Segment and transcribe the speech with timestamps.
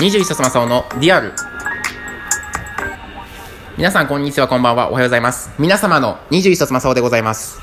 [0.00, 1.34] 21冊正雄のリアル。
[3.76, 4.88] 皆さんこんにちはこんばんは。
[4.88, 5.50] おはようございます。
[5.58, 7.60] 皆様の21冊正雄でございます。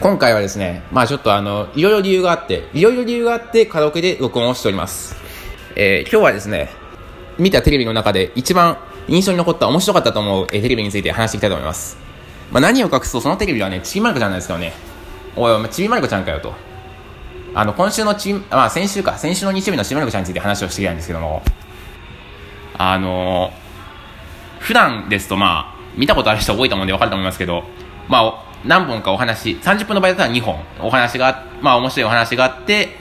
[0.00, 5.16] 今回はですねまあちょっとあのいろいろ理由があっていろいろ理由があってカラオケで録音をしております。
[5.76, 6.68] えー、今日はですね
[7.38, 8.76] 見たテレビの中で一番
[9.08, 11.96] 印象に残った面白かったと思う、えー、テレビについて話していきたいと思います。
[12.52, 14.74] まあ何を隠すとそのテレビはねちびまる子ちゃんなんですよね。
[15.36, 16.73] おいちびまる子ちゃんかよと。
[17.54, 19.16] あの今週のち、まあ、先週か。
[19.16, 21.42] 先週の日曜日のしばらくちゃんについて話をしてきたんですけども。
[22.76, 23.52] あの
[24.58, 27.64] 普段ですとまあ見たことある人多いと思うんで分かると思いますけど
[28.08, 32.96] まあ何本かお話30分の場合だったら2本お話がまあ面白いお話があって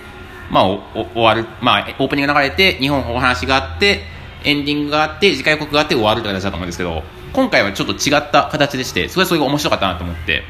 [0.52, 4.02] まあ終わるまあオープニング流れて2本お話があって
[4.44, 10.44] エンディングがあって次回予告があって終わるという形だと思うんですけど今回はちょっと違った形でしてすごいそれが面白かったなと思って。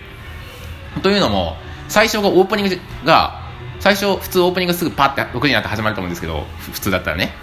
[1.02, 1.55] というのも
[1.88, 3.42] 最初がオープニングが
[3.84, 7.34] 最初普通オープニングすぐパッて6時になって始まると思うんですけど普通だったらね。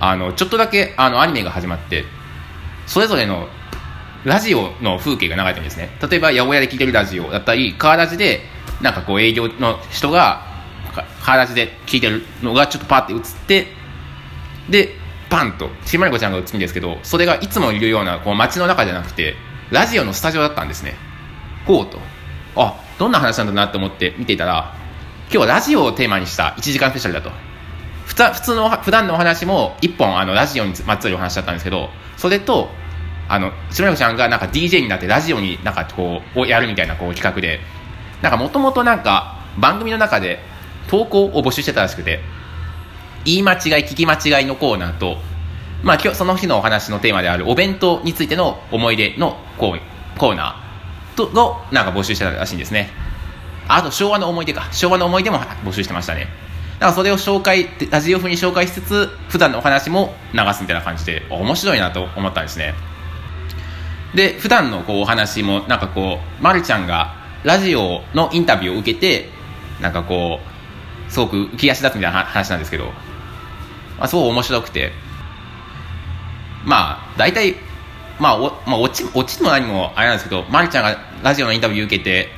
[0.00, 2.06] あのちょっとだけあのアニメが始まって
[2.86, 3.48] それぞれの
[4.24, 5.90] ラジオの風景が流れてるんですね。
[6.10, 8.40] 例えば八百屋で聴いてるラジオだったりカーラジで
[8.80, 10.46] なんかこう営業の人が
[11.22, 13.66] カーラジで聴いてるのがちょっとパッて映って
[14.70, 14.88] で
[15.28, 19.34] パンとちまりこちゃんが映るんですけどそれがいつもいるようなこう街の中じゃなくて
[19.70, 20.94] ラジオのスタジオだったんですね。
[21.66, 21.98] こうと。
[22.56, 24.82] あどんな話なんだなと思って見ていたら
[25.30, 27.30] 今日はラジオをテーマにした1時間スペシャルだと。
[28.06, 32.68] 普通の、普段のお話も1本あのラジオにまつわるお話だったんですけど、それと、
[33.28, 37.60] あの、白山ちゃんがなんか DJ になってラジオになんかこう、をやるみたいなこう企画で、
[38.22, 40.40] なんかもともとなんか番組の中で
[40.88, 42.20] 投稿を募集してたらしくて、
[43.24, 45.16] 言い間違い、聞き間違いのコーナーと、
[45.82, 53.03] まあ今日その日のお話のテーマであるお弁当についての思い出のコーナーとのなんか募集してたらしいんですね。
[53.68, 54.68] あと昭和の思い出か。
[54.72, 56.28] 昭和の思い出も募集してましたね。
[56.74, 62.74] だからそれを紹介、ラジオ風に紹介しつつ、普段のお話も流すみたいな感じで、面白いなと思ったんですね。
[64.14, 69.28] で、普段のこうお話も、なんかこう、まるちゃんがラジオのインタビューを受けて、
[69.80, 70.40] なんかこ
[71.08, 72.86] う、すごく浮き足立つみたいな話なんですけど、
[73.98, 74.92] まあ、すごい面白くて、
[76.64, 77.56] まあ、大体、
[78.18, 82.30] まあ、お、まあ、落ち、落ちも何もあれなんですけど、まるちゃんがラジオのインタビュー受けて、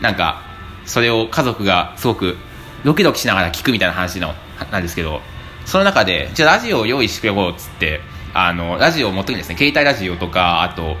[0.00, 0.51] なんか、
[0.84, 2.36] それを家族がすごく
[2.84, 4.34] ドキドキしながら聞くみたいな話の
[4.70, 5.20] なんですけど
[5.64, 8.00] その中でじゃあラジオを用意してくれようっつって
[8.34, 10.96] あのラジオを持ってくるんですね携帯ラジオとかあと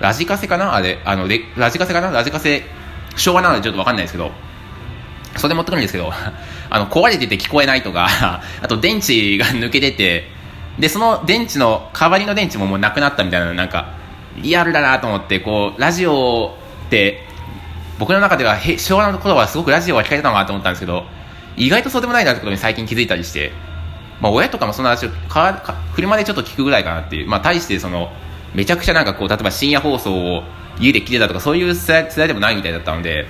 [0.00, 0.74] ラジカセかな？
[0.74, 2.10] あれあのラジカセかな？
[2.10, 2.62] ラジカセ
[3.16, 4.30] 昭和なのでちょっと分かんないですけど
[5.36, 6.10] それ持ってくるんですけど
[6.70, 8.08] あの壊れてて聞こえないとか
[8.62, 10.30] あと電池が抜けてて
[10.78, 13.88] でその電池の代わりの電池ももうなくなったみたいななんか
[14.36, 16.56] リアルだなと思ってこうラジオ
[16.86, 17.26] って
[18.00, 21.04] 僕の中では昭和の頃はすごくラジオが聞かれてたのかなと思ったんですけど
[21.56, 23.52] 意外とそうでもないなってことに最近気づいたりして、
[24.22, 25.10] まあ、親とかもそんな話を
[25.94, 28.10] 車でちょっと聞くぐらいかなっていう、まあ、対してその
[28.54, 30.42] めちゃくちゃなんかこう例えば深夜放送を
[30.80, 33.26] 家で聞いてたとかそういう世代でもないみたいだったので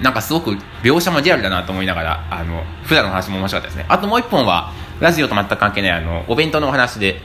[0.00, 0.52] なんかすごく
[0.82, 3.84] 描写もリアルだなと思いながらあの普段の話も面白かったですね。
[3.90, 7.20] あともう一本はラジオと全く関係ないあのお弁当のお話で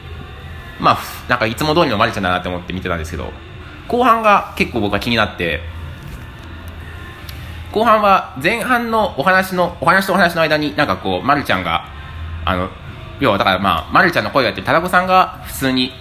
[0.78, 0.98] まあ
[1.30, 3.32] なんかいつも通りのマリちゃんだなと思って見てたんですけど
[3.88, 5.62] 後半が結構僕は気になって
[7.72, 11.86] 後半は前半のお話のお話とお話の間になんかこう、ま、るちゃんが
[12.46, 12.70] あの
[13.20, 15.92] 要はだからまあ、ま、るちゃんの声をやってるタラコさんが普通に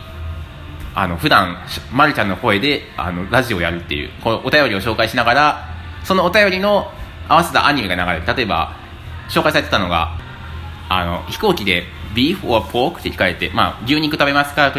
[0.95, 1.59] あの普段
[1.93, 5.69] まるちゃんの声であのラジオをやるっていうこのお便りを紹介しながら
[6.05, 6.91] そのお便りの
[7.29, 8.35] 合わせたアニメが流れる。
[8.35, 8.77] 例えば
[9.29, 10.17] 紹介されてたのが
[10.89, 14.73] あの飛行機でビーフ or pork って聞かれて、まあ、牛肉食べますか、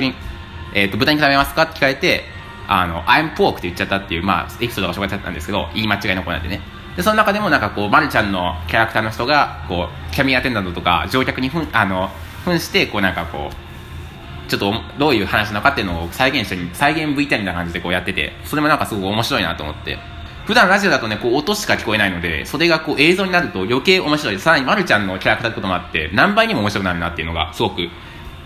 [0.73, 1.63] えーと豚肉食べますか？
[1.63, 2.23] って聞かれて
[2.67, 6.61] あの、I'm pork って言っちゃったっていう、まあ、エピソードが紹介されたんですけど、言い間違いの子なんでね。
[6.95, 12.09] で、その中でもなんかこう、まるちゃんのキャラクターの人が、こう、キャミアテンダントとか、乗客にふん、あの、
[12.43, 19.97] 扮して、こうなんかこう、ちょっとどういう話なのかっていうのを再現して再現 VTR みたいな感じでこうやってて、それもなんかすごく面白いなと思って。
[20.45, 24.39] 普段ラジオだとね、こう音しか聞こえないので、それがこう映像になると余計面白い。
[24.39, 27.89] さらにまるちゃんのキャラクターってこともあって、何倍にも面白くなるなっていうのがすごく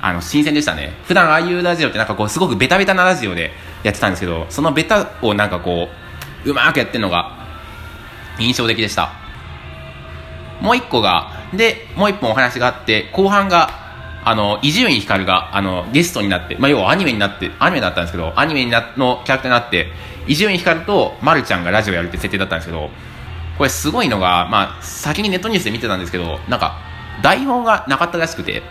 [0.01, 0.94] あの、新鮮でしたね。
[1.06, 3.51] 普段ああいうラジオってなんかこう、すごくベタベタなラジオで
[3.83, 5.89] やってたんですけど、そのベタをなんかこ
[6.45, 7.38] う、うまくやってるのが
[8.39, 9.12] 印象的でした。
[10.62, 13.81] もう一個が、で、もう一本お話があって、後半が、
[14.24, 19.88] あの、伊集院光が、あの、ゲストになって、まあ、要はアニメになって、アニメだったんですけど、アニメになのキャラクターになって、
[20.28, 22.89] 伊集院光とまるちゃんがラジオやるって設定だったんですけど、
[23.57, 26.78] これすごいのが、まあ、先にネットニュースで見てたんですけど、なんか、
[27.24, 28.62] 台本がなかったらしくて、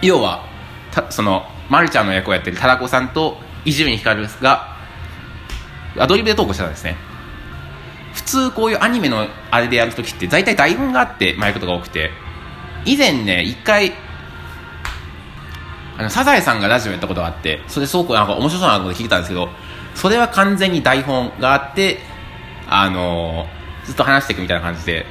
[0.00, 0.44] 要は
[0.92, 3.36] たそのまるちゃんの役をやってるタラコさんと
[3.68, 4.76] 伊集院光が
[5.98, 6.96] アドリブで投稿してたんですね
[8.14, 12.10] 普通こういうアニメのあれでやるときって大体台本があってまあ、やることが多くて
[12.84, 13.92] 以前ね、一回、
[15.98, 19.50] あの、サザエさんがラジオやったことがあって、それすごくなんか面白そうなこと聞いたんですけど、
[19.94, 21.98] それは完全に台本があって、
[22.66, 25.04] あのー、ずっと話していくみたいな感じで、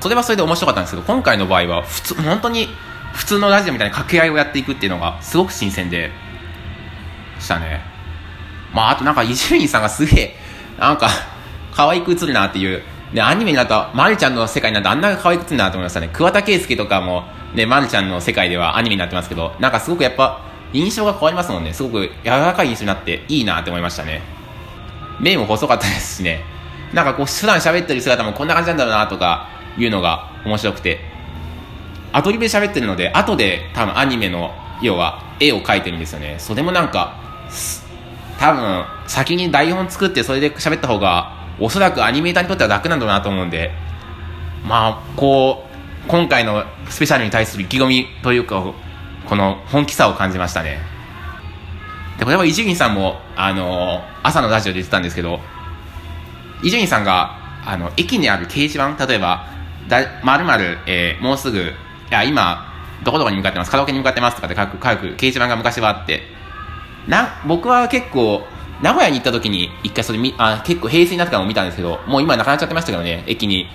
[0.00, 2.68] それはそれで面白かったんですけど、今回の場合は、普通、本当に、
[3.12, 6.10] 普通のラジオみたいな掛け合いをやっていくっていうのが、すごく新鮮で、
[7.44, 7.80] したね。
[8.72, 10.36] まあ、あとなんか、伊集院さんがすげえ、
[10.78, 11.08] なんか、
[11.74, 12.82] 可愛く映るなっていう、
[13.12, 16.10] で、アニメになった、まるちゃんの世界になってあんな可愛く映るなと思いましたね。
[16.12, 17.24] 桑田佳祐とかも、
[17.54, 20.40] ね、まるちゃんの世界ではアニメになってますけど、なんかすごくやっぱ、
[20.72, 21.72] 印象が変わりますもんね。
[21.72, 24.22] すごく柔らかい印象になっていいなって思いましたね。
[25.20, 26.42] 目も細かったですしね。
[26.92, 31.00] なんかこう、普段喋ってる姿もこんな感じなんだろうなとか、いうのが面白くて。
[32.12, 36.36] アドリブで喋ってるので、後で多分アニメの、要は絵を描いてるんですよね。
[36.38, 37.23] それもなんか、
[38.38, 43.70] 多分、先に台本作ってそれで喋った方が、おそらくアニメーターにとっては楽なんだなと思うんで、
[44.66, 48.62] まあ、こう、今回のスペシャルに対する意気込みというか、
[49.26, 50.80] この本気さを感じましたね。
[52.18, 55.40] で、これは伊集院さんも、あの、朝のラジオで言ってたんですけど、
[56.62, 59.46] 伊集院さんが、あの、駅にある掲示板、例えば、
[59.88, 61.64] だ、まるまる、えー、もうすぐ、い
[62.10, 62.72] や、今、
[63.02, 66.22] どこどこに向かってます、カラオケに向かってますとかって書く、書く掲示板が昔はあって、
[67.08, 68.46] な、僕は結構、
[68.82, 73.68] 名古屋に行った時に一回それみ、あ、結構平成になってからも見たんですけど、もう今なくなっちゃってましたけどね、駅に、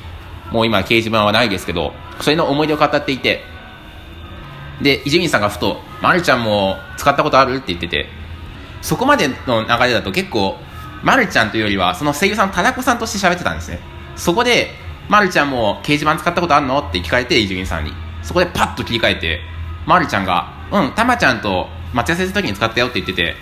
[0.51, 3.43] もう今掲示板はないですけど、それの思い出を語っていて、
[4.81, 8.07] で、伊集院さんがふと、まるちゃんも使ったことあるって言ってて、
[8.81, 10.57] そこまでの流れだと結構、
[11.03, 13.79] まるちゃんというよりは、その声優さん、田中さんとして喋ってたんですね。
[14.15, 14.71] そこで、
[15.07, 17.93] まるちゃんも掲示板使ったことあるのって聞かれて、伊集院さんに。
[18.21, 19.41] そこでパッと切り替えて、
[19.85, 23.35] まるちゃんが、うん、たまちゃんと待ち合わせするときに使ったよって言ってて、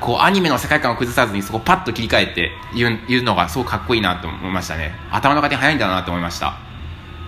[0.00, 4.94] こうアニメの世界観を崩さずにそこパッと切り替えて言う言うのがすごくかっこいいなと思いましたね。
[5.10, 6.54] 頭の回転早いんだなと思いました。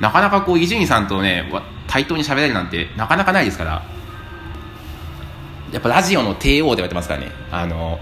[0.01, 1.51] なかなかこう伊集院さんとね、
[1.87, 3.85] 対等に喋れるなんてなかなかないですから、
[5.73, 7.31] やっぱラジオの帝王で言われてますからね。
[7.51, 8.01] あの、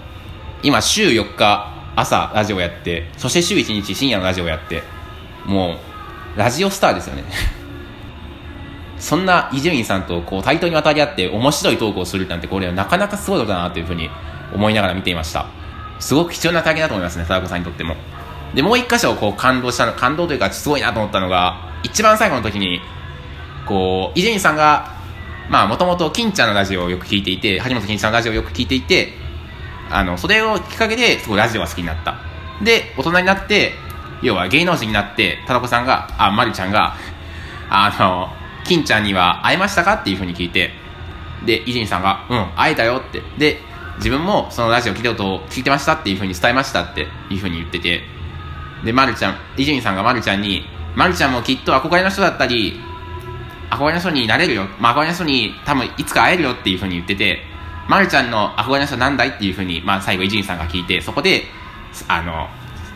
[0.63, 4.83] 今週4日朝ラジオやって、そして週1日深夜のラジオやって、
[5.45, 5.77] も
[6.35, 7.23] う、ラジオスターですよね。
[9.03, 14.09] そんな伊集院さんとこう対等に渡り合って面白いトークをするなんてこれはなかなかすごいことだなというふうに
[14.53, 15.45] 思いながら見ていました。
[15.99, 17.97] すごく貴重な体験だと思いますね、貞子さんにとっても。
[18.55, 22.79] で、もう一箇所こう感動したの、感動というかすごいなと思ったのが、一番最後の時に、
[23.65, 24.93] こう、伊集院さんが、
[25.49, 29.09] まあ、もともと金ちゃんのラジオをよく聞いていて、橋本金ちゃんのラジオをよく聞いていて、
[29.89, 32.15] あの、それをきっかけで、すごいラジオが好きになった。
[32.63, 33.73] で、大人になって、
[34.21, 36.95] 要は芸能人になって、田中さんが、あ、まりちゃんが、
[37.69, 40.71] あの、金ちゃんには会えましたかっていうふうに聞いて、
[41.45, 43.21] で、伊集院さんが、うん、会えたよって。
[43.37, 43.59] で、
[43.97, 48.01] 自分もそのラジオ聞いたことを聞いてましたっていうふうに伝えましたっていうふうに言ってて、
[48.83, 50.65] で、まるちゃん、伊集院さんがまるちゃんに、
[50.95, 52.79] まるちゃんもきっと憧れの人だったり、
[53.69, 54.67] 憧れの人になれるよ。
[54.79, 57.39] まあ、憧れの人に多分いつか会えるよっていうふうに言ってて、
[57.87, 61.43] まるちゃんの憧れの人なんだいっていうふうに、まあ、最後伊集院さんが聞いて、そこで、
[62.07, 62.49] あの、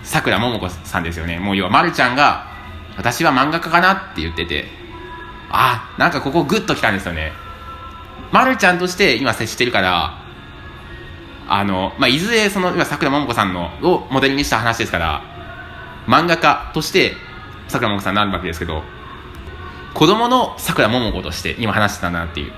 [0.03, 1.39] 桜ももこさんですよね。
[1.39, 2.47] もう要はまるちゃんが、
[2.95, 4.65] 私は漫画家かなって言ってて、
[5.49, 7.31] あ、なんかここグッときたんですよね。
[8.31, 10.17] まるちゃんとして今接してるから、
[11.47, 15.21] あの、まあ、いずれその、今桜ももこさんの、をモデルにした話ですから、
[16.07, 17.13] 漫画家として
[17.67, 18.83] 桜ももこさんになるわけですけど、
[19.93, 22.51] 子供の桜ももことして今話してたんだなっていう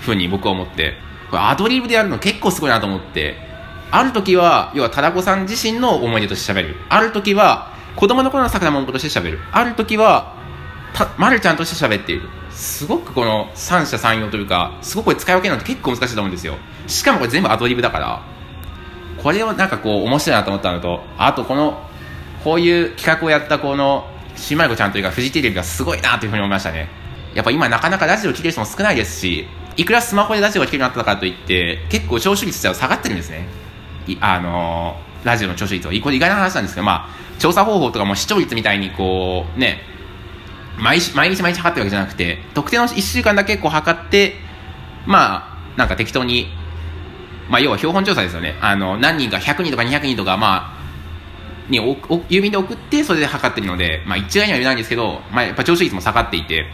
[0.00, 0.94] ふうに僕は思って、
[1.30, 3.36] これアドリブでやるの結構すごいなと思って、
[3.90, 6.76] ある時は、要は、ただこさん自身の思い出として喋る。
[6.88, 9.40] ある時は、子供の頃の桜ももことして喋る。
[9.52, 10.35] ある時は、
[10.92, 12.28] た、まるちゃんとして喋っている。
[12.50, 16.56] すごくこの三者三様というか、すごく使い分けるのって結構難しいと思うんですよ。
[16.86, 18.22] しかもこれ全部アドリブだから、
[19.22, 21.82] これをなんかこう面白いなと思ったのと、あとこの、
[22.44, 26.88] こういう企画をやったこの、しまいこちゃんというかフジテレビがすごいなというふうに思いましたね。
[27.34, 33.46] やっぱ今なかなかラジオ聴ける人も少ないですし、いくらスマホでラジオが聴けるようになったかといって、結構聴取率は下がってるんですね。
[34.20, 36.00] あのー、ラジオの聴取率は。
[36.00, 39.82] これ意外な話なんですけど、まあ、調査方法とかも視聴率みたいにこう、ね、
[40.78, 44.34] 毎日毎日毎日測ってるわけじゃなくて、特定の1週間だけこう測って、
[45.06, 46.48] まあ、なんか適当に、
[47.48, 48.56] まあ、要は標本調査ですよね。
[48.60, 50.76] あの、何人か、100人とか200人とか、まあ、
[51.68, 56.66] におお郵便で送って、それで測ってるので、まあ、一概には言えないんですけど、まあ、やっぱ聴取率も下がっていて、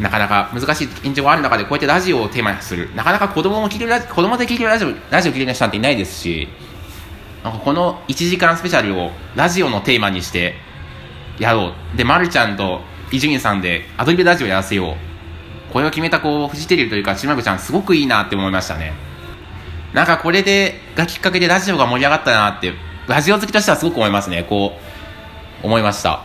[0.00, 2.90] なかなか難しい現状がある中で、こうやってラジオをテーマにする。
[2.94, 6.48] なかなか子供も聞ける、子供で聞けるラジオ、ラジオ聞ける人なんていないですし、
[7.44, 10.56] なんかこの1時間スペシャルをラジオのテーマにして、
[11.38, 11.96] やろう。
[11.96, 15.72] で、まるちゃんと伊集院さんでアドリブラジオやらせよう。
[15.72, 18.92] これを決めたこう、フジテレビというか、ちまぐちゃんすごくいいなって思いましたね。
[19.92, 22.72] なんかこれで、がきっかけでラジオが盛り上がったなって、
[23.08, 24.44] ラジオ好きとしてはすごく思いますね。
[24.44, 24.78] こ
[25.62, 26.22] う、思いました。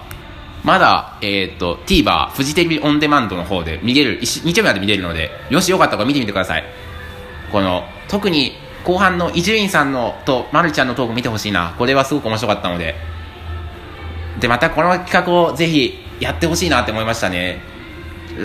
[0.64, 6.64] まだ、えっ、と、TVer、フジテレビオンデマンドの方で見れる、日曜日まで見れるので、よしよかったら見てみてください。
[7.52, 11.74] この、特に後半の伊集院さんのと、まるちゃんのトーク見てほしいな。
[11.78, 12.96] これはすごく面白かったので。
[14.40, 17.60] で、またこの企画をぜひやってほしいなって思いましたね。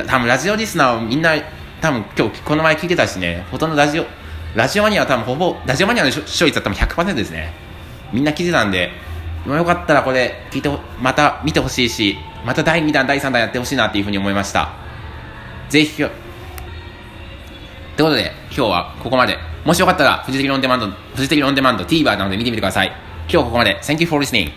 [0.07, 1.35] 多分ラジオリスナーみんな、
[1.81, 4.07] 多分今日この前聞いてたしね、ほとんどラジオ、
[4.55, 7.53] ラジオマニアは多分ほぼ、ラジオマニアの視聴率は多分100%ですね。
[8.13, 8.91] みんな聞いてたんで、
[9.47, 10.71] よかったらこれ聞いて
[11.01, 14.71] また見てほしいし、また第2弾、第3弾やってほしいなっていうふうに思いました。
[15.69, 16.11] ぜひ、という
[17.99, 19.39] ことで、今日はここまで。
[19.65, 22.89] もしよかったら、フジテレビオンデマンド、フジテレビオンデマンド TVer なので見てみてください。
[22.89, 23.79] 今日はここまで。
[23.81, 24.53] Thank you for listening.